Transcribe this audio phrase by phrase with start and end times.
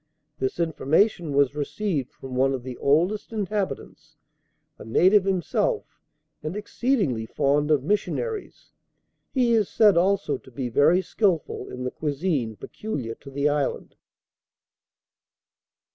[0.39, 4.17] This information was received from one of the oldest inhabitants,
[4.79, 5.99] a native himself,
[6.41, 8.71] and exceedingly fond of missionaries.
[9.31, 13.95] He is said also to be very skilful in the cuisine peculiar to the island.